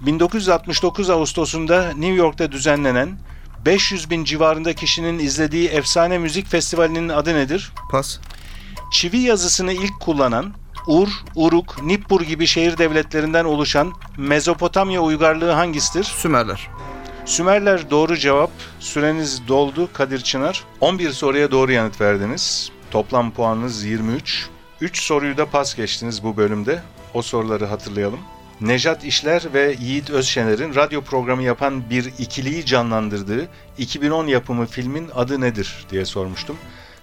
1969 0.00 1.10
Ağustos'unda 1.10 1.88
New 1.88 2.14
York'ta 2.14 2.52
düzenlenen 2.52 3.18
500 3.64 4.10
bin 4.10 4.24
civarında 4.24 4.72
kişinin 4.72 5.18
izlediği 5.18 5.68
efsane 5.68 6.18
müzik 6.18 6.46
festivalinin 6.46 7.08
adı 7.08 7.34
nedir? 7.34 7.72
Pas. 7.90 8.18
Çivi 8.92 9.18
yazısını 9.18 9.72
ilk 9.72 10.00
kullanan 10.00 10.54
Ur, 10.86 11.08
Uruk, 11.34 11.82
Nippur 11.82 12.20
gibi 12.20 12.46
şehir 12.46 12.78
devletlerinden 12.78 13.44
oluşan 13.44 13.92
Mezopotamya 14.16 15.00
uygarlığı 15.00 15.50
hangisidir? 15.50 16.04
Sümerler. 16.04 16.68
Sümerler 17.24 17.90
doğru 17.90 18.16
cevap. 18.16 18.50
Süreniz 18.80 19.48
doldu 19.48 19.88
Kadir 19.92 20.20
Çınar. 20.20 20.64
11 20.80 21.10
soruya 21.10 21.50
doğru 21.50 21.72
yanıt 21.72 22.00
verdiniz. 22.00 22.70
Toplam 22.90 23.30
puanınız 23.30 23.84
23. 23.84 24.48
3 24.80 25.02
soruyu 25.02 25.36
da 25.36 25.46
pas 25.46 25.74
geçtiniz 25.76 26.24
bu 26.24 26.36
bölümde. 26.36 26.82
O 27.14 27.22
soruları 27.22 27.66
hatırlayalım. 27.66 28.20
Nejat 28.60 29.04
İşler 29.04 29.42
ve 29.54 29.76
Yiğit 29.80 30.10
Özşener'in 30.10 30.74
radyo 30.74 31.00
programı 31.00 31.42
yapan 31.42 31.90
bir 31.90 32.12
ikiliyi 32.18 32.64
canlandırdığı 32.64 33.48
2010 33.78 34.26
yapımı 34.26 34.66
filmin 34.66 35.08
adı 35.14 35.40
nedir 35.40 35.86
diye 35.90 36.04
sormuştum. 36.04 36.56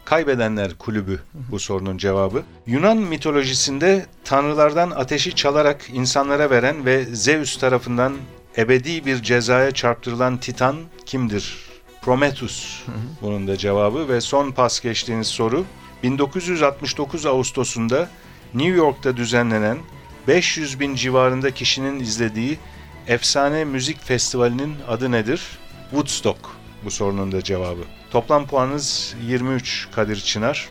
Kaybedenler 0.05 0.73
Kulübü 0.73 1.19
bu 1.33 1.59
sorunun 1.59 1.97
cevabı. 1.97 2.43
Yunan 2.67 2.97
mitolojisinde 2.97 4.05
tanrılardan 4.23 4.91
ateşi 4.91 5.35
çalarak 5.35 5.89
insanlara 5.93 6.49
veren 6.49 6.85
ve 6.85 7.05
Zeus 7.05 7.57
tarafından 7.57 8.13
ebedi 8.57 9.05
bir 9.05 9.23
cezaya 9.23 9.71
çarptırılan 9.71 10.37
Titan 10.37 10.75
kimdir? 11.05 11.57
Prometheus 12.01 12.83
bunun 13.21 13.47
da 13.47 13.57
cevabı 13.57 14.09
ve 14.09 14.21
son 14.21 14.51
pas 14.51 14.79
geçtiğiniz 14.79 15.27
soru 15.27 15.65
1969 16.03 17.25
Ağustos'unda 17.25 18.09
New 18.53 18.75
York'ta 18.75 19.17
düzenlenen 19.17 19.77
500 20.27 20.79
bin 20.79 20.95
civarında 20.95 21.51
kişinin 21.51 21.99
izlediği 21.99 22.59
efsane 23.07 23.65
müzik 23.65 24.03
festivalinin 24.03 24.75
adı 24.87 25.11
nedir? 25.11 25.41
Woodstock 25.89 26.39
bu 26.83 26.91
sorunun 26.91 27.31
da 27.31 27.43
cevabı. 27.43 27.81
Toplam 28.11 28.47
puanınız 28.47 29.15
23 29.27 29.87
Kadir 29.95 30.15
Çınar. 30.15 30.69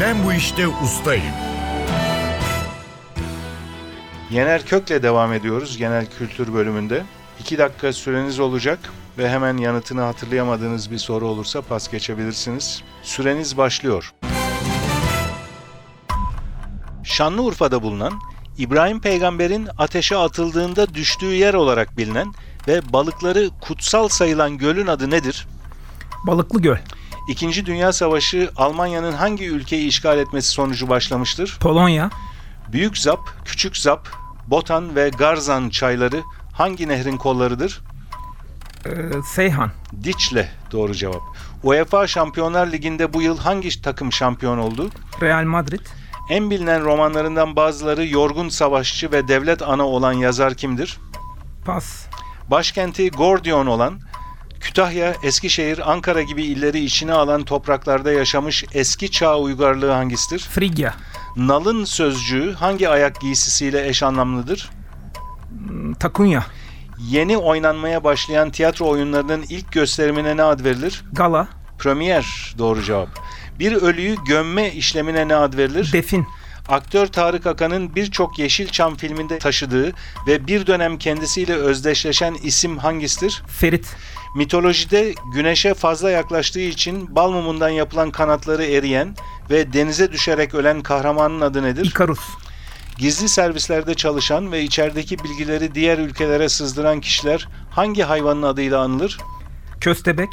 Ben 0.00 0.24
bu 0.24 0.32
işte 0.32 0.68
ustayım. 0.68 1.34
Yener 4.30 4.66
Kök'le 4.66 5.02
devam 5.02 5.32
ediyoruz 5.32 5.76
genel 5.76 6.06
kültür 6.18 6.54
bölümünde. 6.54 7.02
2 7.40 7.58
dakika 7.58 7.92
süreniz 7.92 8.40
olacak 8.40 8.78
ve 9.18 9.30
hemen 9.30 9.56
yanıtını 9.56 10.00
hatırlayamadığınız 10.00 10.90
bir 10.90 10.98
soru 10.98 11.26
olursa 11.26 11.62
pas 11.62 11.90
geçebilirsiniz. 11.90 12.82
Süreniz 13.02 13.56
başlıyor. 13.56 14.12
Şanlıurfa'da 17.14 17.82
bulunan 17.82 18.12
İbrahim 18.58 19.00
peygamberin 19.00 19.68
ateşe 19.78 20.16
atıldığında 20.16 20.94
düştüğü 20.94 21.34
yer 21.34 21.54
olarak 21.54 21.96
bilinen 21.96 22.34
ve 22.68 22.92
balıkları 22.92 23.50
kutsal 23.60 24.08
sayılan 24.08 24.58
gölün 24.58 24.86
adı 24.86 25.10
nedir? 25.10 25.46
Balıklı 26.26 26.62
Göl. 26.62 26.76
İkinci 27.28 27.66
Dünya 27.66 27.92
Savaşı 27.92 28.50
Almanya'nın 28.56 29.12
hangi 29.12 29.46
ülkeyi 29.46 29.86
işgal 29.86 30.18
etmesi 30.18 30.48
sonucu 30.48 30.88
başlamıştır? 30.88 31.58
Polonya, 31.60 32.10
Büyük 32.72 32.98
Zap, 32.98 33.20
Küçük 33.44 33.76
Zap, 33.76 34.08
Botan 34.46 34.96
ve 34.96 35.08
Garzan 35.08 35.68
çayları 35.68 36.22
hangi 36.52 36.88
nehrin 36.88 37.16
kollarıdır? 37.16 37.80
e, 38.86 38.90
Seyhan, 39.34 39.70
Diçle 40.04 40.50
doğru 40.72 40.94
cevap. 40.94 41.22
UEFA 41.62 42.06
Şampiyonlar 42.06 42.72
Ligi'nde 42.72 43.12
bu 43.12 43.22
yıl 43.22 43.38
hangi 43.38 43.82
takım 43.82 44.12
şampiyon 44.12 44.58
oldu? 44.58 44.90
Real 45.20 45.44
Madrid, 45.44 45.86
En 46.28 46.50
bilinen 46.50 46.84
romanlarından 46.84 47.56
bazıları 47.56 48.06
yorgun 48.06 48.48
savaşçı 48.48 49.12
ve 49.12 49.28
devlet 49.28 49.62
ana 49.62 49.86
olan 49.86 50.12
yazar 50.12 50.54
kimdir? 50.54 51.00
Pas, 51.64 52.06
Başkenti 52.50 53.10
Gordion 53.10 53.66
olan, 53.66 54.00
Kütahya, 54.60 55.14
Eskişehir, 55.22 55.90
Ankara 55.92 56.22
gibi 56.22 56.42
illeri 56.42 56.80
içine 56.80 57.12
alan 57.12 57.42
topraklarda 57.42 58.12
yaşamış 58.12 58.64
eski 58.74 59.10
çağ 59.10 59.38
uygarlığı 59.38 59.90
hangisidir? 59.90 60.38
Frigya, 60.38 60.94
Nalın 61.36 61.84
sözcüğü 61.84 62.52
hangi 62.52 62.88
ayak 62.88 63.20
giysisiyle 63.20 63.88
eş 63.88 64.02
anlamlıdır? 64.02 64.70
Takunya, 66.00 66.44
Yeni 66.98 67.38
oynanmaya 67.38 68.04
başlayan 68.04 68.50
tiyatro 68.50 68.88
oyunlarının 68.88 69.44
ilk 69.48 69.72
gösterimine 69.72 70.36
ne 70.36 70.42
ad 70.42 70.64
verilir? 70.64 71.04
Gala, 71.12 71.48
Premier 71.78 72.54
doğru 72.58 72.82
cevap. 72.82 73.08
Bir 73.58 73.72
ölüyü 73.72 74.16
gömme 74.28 74.72
işlemine 74.72 75.28
ne 75.28 75.36
ad 75.36 75.56
verilir? 75.56 75.92
Defin, 75.92 76.26
Aktör 76.68 77.06
Tarık 77.06 77.46
Akan'ın 77.46 77.94
birçok 77.94 78.38
Yeşilçam 78.38 78.96
filminde 78.96 79.38
taşıdığı 79.38 79.92
ve 80.26 80.46
bir 80.46 80.66
dönem 80.66 80.98
kendisiyle 80.98 81.54
özdeşleşen 81.54 82.34
isim 82.42 82.78
hangisidir? 82.78 83.42
Ferit, 83.46 83.96
Mitolojide 84.36 85.14
güneşe 85.34 85.74
fazla 85.74 86.10
yaklaştığı 86.10 86.60
için 86.60 87.16
bal 87.16 87.30
mumundan 87.30 87.68
yapılan 87.68 88.10
kanatları 88.10 88.64
eriyen 88.64 89.16
ve 89.50 89.72
denize 89.72 90.12
düşerek 90.12 90.54
ölen 90.54 90.82
kahramanın 90.82 91.40
adı 91.40 91.62
nedir? 91.62 91.86
Ikarus, 91.86 92.20
Gizli 92.98 93.28
servislerde 93.28 93.94
çalışan 93.94 94.52
ve 94.52 94.62
içerideki 94.62 95.18
bilgileri 95.18 95.74
diğer 95.74 95.98
ülkelere 95.98 96.48
sızdıran 96.48 97.00
kişiler 97.00 97.48
hangi 97.70 98.02
hayvanın 98.02 98.42
adıyla 98.42 98.80
anılır? 98.80 99.18
Köstebek, 99.80 100.28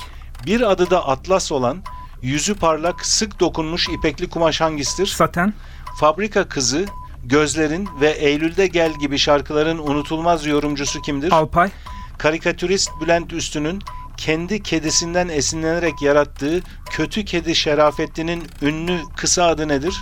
Bir 0.45 0.71
adı 0.71 0.89
da 0.89 1.07
atlas 1.07 1.51
olan, 1.51 1.83
yüzü 2.21 2.55
parlak, 2.55 3.05
sık 3.05 3.39
dokunmuş 3.39 3.89
ipekli 3.89 4.29
kumaş 4.29 4.61
hangisidir? 4.61 5.07
Saten, 5.07 5.53
Fabrika 5.99 6.47
Kızı, 6.47 6.85
Gözlerin 7.23 7.89
ve 8.01 8.09
Eylül'de 8.09 8.67
Gel 8.67 8.93
gibi 8.99 9.17
şarkıların 9.17 9.77
unutulmaz 9.77 10.45
yorumcusu 10.45 11.01
kimdir? 11.01 11.31
Alpay, 11.31 11.69
Karikatürist 12.17 12.89
Bülent 13.01 13.33
Üstü'nün 13.33 13.81
kendi 14.17 14.63
kedisinden 14.63 15.29
esinlenerek 15.29 16.01
yarattığı 16.01 16.61
Kötü 16.89 17.25
Kedi 17.25 17.55
Şerafettin'in 17.55 18.43
ünlü 18.61 18.99
kısa 19.17 19.45
adı 19.45 19.67
nedir? 19.67 20.01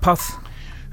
Pas, 0.00 0.30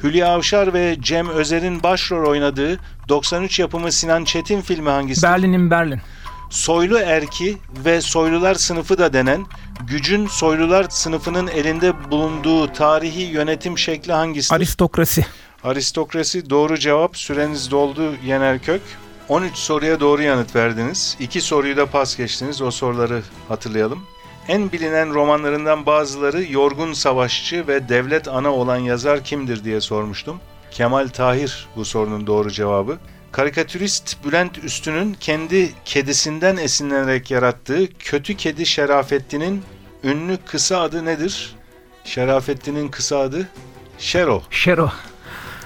Hülya 0.03 0.27
Avşar 0.27 0.73
ve 0.73 0.97
Cem 0.99 1.29
Özer'in 1.29 1.83
başrol 1.83 2.29
oynadığı 2.29 2.79
93 3.09 3.59
yapımı 3.59 3.91
Sinan 3.91 4.23
Çetin 4.23 4.61
filmi 4.61 4.89
hangisi? 4.89 5.23
Berlin'in 5.23 5.71
Berlin, 5.71 6.01
Soylu 6.49 6.97
erki 6.97 7.57
ve 7.85 8.01
soylular 8.01 8.55
sınıfı 8.55 8.97
da 8.97 9.13
denen 9.13 9.45
gücün 9.87 10.27
soylular 10.27 10.85
sınıfının 10.89 11.47
elinde 11.47 12.11
bulunduğu 12.11 12.73
tarihi 12.73 13.21
yönetim 13.21 13.77
şekli 13.77 14.13
hangisidir? 14.13 14.55
Aristokrasi, 14.55 15.25
Aristokrasi 15.63 16.49
doğru 16.49 16.77
cevap. 16.77 17.17
Süreniz 17.17 17.71
doldu 17.71 18.13
Yener 18.25 18.59
Kök. 18.59 18.81
13 19.29 19.55
soruya 19.55 19.99
doğru 19.99 20.21
yanıt 20.21 20.55
verdiniz. 20.55 21.17
2 21.19 21.41
soruyu 21.41 21.77
da 21.77 21.85
pas 21.85 22.17
geçtiniz. 22.17 22.61
O 22.61 22.71
soruları 22.71 23.21
hatırlayalım. 23.47 24.03
En 24.47 24.71
bilinen 24.71 25.13
romanlarından 25.13 25.85
bazıları 25.85 26.51
Yorgun 26.51 26.93
Savaşçı 26.93 27.67
ve 27.67 27.89
Devlet 27.89 28.27
Ana 28.27 28.53
olan 28.53 28.77
yazar 28.77 29.23
kimdir 29.23 29.63
diye 29.63 29.81
sormuştum. 29.81 30.39
Kemal 30.71 31.07
Tahir 31.07 31.67
bu 31.75 31.85
sorunun 31.85 32.27
doğru 32.27 32.51
cevabı. 32.51 32.97
Karikatürist 33.31 34.25
Bülent 34.25 34.63
Üstün'ün 34.63 35.13
kendi 35.13 35.73
kedisinden 35.85 36.57
esinlenerek 36.57 37.31
yarattığı 37.31 37.87
Kötü 37.99 38.37
Kedi 38.37 38.65
Şerafettin'in 38.65 39.63
ünlü 40.03 40.37
kısa 40.45 40.81
adı 40.81 41.05
nedir? 41.05 41.55
Şerafettin'in 42.03 42.87
kısa 42.87 43.19
adı 43.19 43.49
Şero. 43.97 44.43
Şero. 44.49 44.91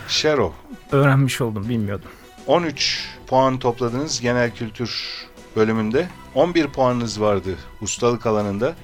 Şero. 0.07 0.53
Öğrenmiş 0.91 1.41
oldum, 1.41 1.69
bilmiyordum. 1.69 2.09
13 2.47 3.09
puan 3.27 3.59
topladınız 3.59 4.21
genel 4.21 4.51
kültür 4.51 5.07
bölümünde. 5.55 6.07
11 6.35 6.67
puanınız 6.67 7.21
vardı 7.21 7.55
ustalık 7.81 8.25
alanında. 8.25 8.75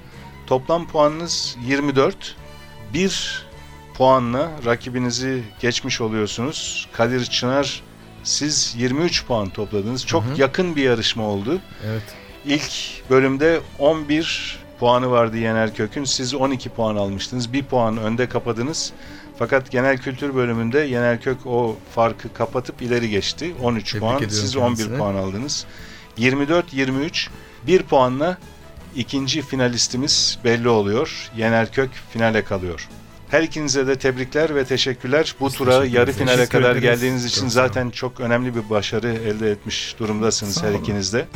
Toplam 0.46 0.88
puanınız 0.88 1.56
24. 1.66 2.36
1 2.94 3.46
puanla 3.94 4.50
rakibinizi 4.64 5.42
geçmiş 5.60 6.00
oluyorsunuz. 6.00 6.88
Kadir 6.92 7.24
Çınar 7.24 7.82
siz 8.24 8.74
23 8.78 9.26
puan 9.26 9.48
topladınız. 9.48 10.06
Çok 10.06 10.24
yakın 10.36 10.76
bir 10.76 10.82
yarışma 10.82 11.24
oldu. 11.24 11.60
Evet. 11.86 12.02
İlk 12.46 12.72
bölümde 13.10 13.60
11 13.78 14.58
puanı 14.80 15.10
vardı 15.10 15.36
Yener 15.36 15.74
Kök'ün. 15.74 16.04
Siz 16.04 16.34
12 16.34 16.68
puan 16.68 16.96
almıştınız. 16.96 17.52
Bir 17.52 17.62
puan 17.62 17.96
önde 17.96 18.28
kapadınız. 18.28 18.92
Fakat 19.38 19.70
genel 19.70 19.98
kültür 19.98 20.34
bölümünde 20.34 20.78
Yener 20.78 21.20
Kök 21.20 21.46
o 21.46 21.76
farkı 21.94 22.32
kapatıp 22.34 22.82
ileri 22.82 23.10
geçti. 23.10 23.54
13 23.62 23.92
Tebrik 23.92 24.00
puan. 24.00 24.28
Siz 24.28 24.56
11 24.56 24.66
kendisine. 24.66 24.98
puan 24.98 25.14
aldınız. 25.14 25.66
24-23 26.18 27.28
bir 27.66 27.82
puanla 27.82 28.38
ikinci 28.96 29.42
finalistimiz 29.42 30.38
belli 30.44 30.68
oluyor. 30.68 31.30
Yener 31.36 31.72
Kök 31.72 31.90
finale 32.10 32.44
kalıyor. 32.44 32.88
Her 33.30 33.42
ikinize 33.42 33.86
de 33.86 33.98
tebrikler 33.98 34.54
ve 34.54 34.64
teşekkürler. 34.64 35.34
Bu 35.40 35.46
Biz 35.48 35.54
tura 35.54 35.78
teşekkür 35.80 35.98
yarı 35.98 36.12
finale 36.12 36.36
Teşekkür 36.36 36.58
kadar 36.58 36.70
ederiz. 36.76 36.82
geldiğiniz 36.82 37.24
için 37.24 37.40
Çok 37.42 37.52
zaten 37.52 37.90
çok 37.90 38.20
önemli 38.20 38.54
bir 38.54 38.70
başarı 38.70 39.08
elde 39.08 39.50
etmiş 39.50 39.96
durumdasınız 39.98 40.54
Sağ 40.54 40.66
her 40.66 40.70
olun. 40.70 40.78
ikiniz 40.82 41.12
de. 41.12 41.26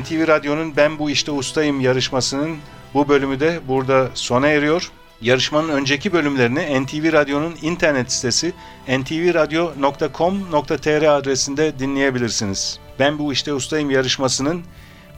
NTV 0.00 0.28
Radyo'nun 0.28 0.76
Ben 0.76 0.98
Bu 0.98 1.10
İşte 1.10 1.32
Ustayım 1.32 1.80
yarışmasının 1.80 2.56
bu 2.94 3.08
bölümü 3.08 3.40
de 3.40 3.60
burada 3.68 4.08
sona 4.14 4.48
eriyor. 4.48 4.90
Yarışmanın 5.20 5.68
önceki 5.68 6.12
bölümlerini 6.12 6.82
NTV 6.84 7.12
Radyo'nun 7.12 7.54
internet 7.62 8.12
sitesi 8.12 8.52
ntvradio.com.tr 8.88 11.02
adresinde 11.16 11.78
dinleyebilirsiniz. 11.78 12.78
Ben 12.98 13.18
Bu 13.18 13.32
İşte 13.32 13.54
Ustayım 13.54 13.90
yarışmasının 13.90 14.62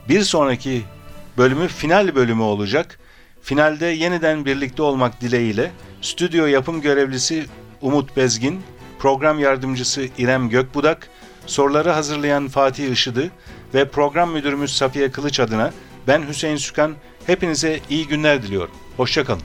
bir 0.09 0.23
sonraki 0.23 0.83
bölümü 1.39 1.69
final 1.69 2.15
bölümü 2.15 2.43
olacak. 2.43 2.99
Finalde 3.43 3.87
yeniden 3.87 4.45
birlikte 4.45 4.83
olmak 4.83 5.21
dileğiyle 5.21 5.71
stüdyo 6.01 6.47
yapım 6.47 6.81
görevlisi 6.81 7.47
Umut 7.81 8.17
Bezgin, 8.17 8.63
program 8.99 9.39
yardımcısı 9.39 10.09
İrem 10.19 10.49
Gökbudak, 10.49 11.09
soruları 11.47 11.91
hazırlayan 11.91 12.49
Fatih 12.49 12.91
Işıdı 12.91 13.31
ve 13.75 13.89
program 13.89 14.31
müdürümüz 14.31 14.77
Safiye 14.77 15.11
Kılıç 15.11 15.41
adına 15.41 15.73
ben 16.07 16.29
Hüseyin 16.29 16.57
Sükan 16.57 16.95
hepinize 17.27 17.81
iyi 17.91 18.09
günler 18.09 18.43
diliyorum. 18.43 18.75
Hoşçakalın. 18.97 19.43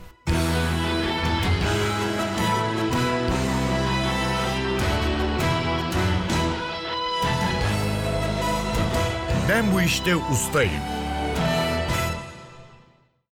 Ben 9.50 9.74
bu 9.74 9.82
işte 9.82 10.16
ustayım. 10.16 10.97